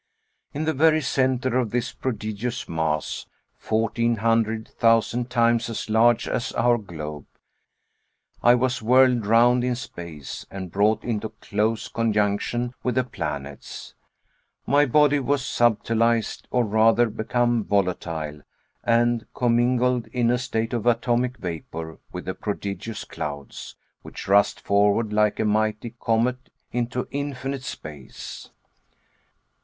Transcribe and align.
In 0.51 0.65
the 0.65 0.73
very 0.73 1.01
centre 1.03 1.59
of 1.59 1.69
this 1.69 1.91
prodigious 1.93 2.67
mass, 2.67 3.27
fourteen 3.55 4.15
hundred 4.15 4.67
thousand 4.69 5.29
times 5.29 5.69
as 5.69 5.91
large 5.91 6.27
as 6.27 6.51
our 6.53 6.79
globe, 6.79 7.27
I 8.41 8.55
was 8.55 8.81
whirled 8.81 9.27
round 9.27 9.63
in 9.63 9.75
space, 9.75 10.43
and 10.49 10.71
brought 10.71 11.03
into 11.03 11.29
close 11.29 11.87
conjunction 11.87 12.73
with 12.81 12.95
the 12.95 13.03
planets. 13.03 13.93
My 14.65 14.87
body 14.87 15.19
was 15.19 15.45
subtilized, 15.45 16.47
or 16.49 16.65
rather 16.65 17.07
became 17.07 17.63
volatile, 17.63 18.41
and 18.83 19.27
commingled 19.35 20.07
in 20.07 20.31
a 20.31 20.39
state 20.39 20.73
of 20.73 20.87
atomic 20.87 21.37
vapor, 21.37 21.99
with 22.11 22.25
the 22.25 22.33
prodigious 22.33 23.03
clouds, 23.03 23.75
which 24.01 24.27
rushed 24.27 24.61
forward 24.61 25.13
like 25.13 25.39
a 25.39 25.45
mighty 25.45 25.93
comet 25.99 26.49
into 26.71 27.07
infinite 27.11 27.61
space! 27.63 28.49